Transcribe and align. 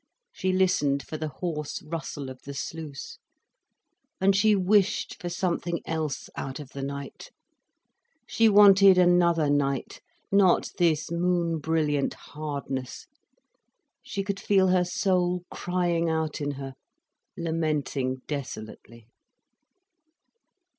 She 0.31 0.51
listened 0.51 1.03
for 1.05 1.17
the 1.17 1.27
hoarse 1.27 1.83
rustle 1.83 2.31
of 2.31 2.41
the 2.41 2.55
sluice. 2.55 3.19
And 4.19 4.35
she 4.35 4.55
wished 4.55 5.21
for 5.21 5.29
something 5.29 5.79
else 5.85 6.27
out 6.35 6.59
of 6.59 6.69
the 6.69 6.81
night, 6.81 7.29
she 8.25 8.49
wanted 8.49 8.97
another 8.97 9.47
night, 9.47 10.01
not 10.31 10.71
this 10.79 11.11
moon 11.11 11.59
brilliant 11.59 12.15
hardness. 12.15 13.05
She 14.01 14.23
could 14.23 14.39
feel 14.39 14.69
her 14.69 14.85
soul 14.85 15.43
crying 15.51 16.09
out 16.09 16.41
in 16.41 16.53
her, 16.57 16.73
lamenting 17.37 18.23
desolately. 18.25 19.05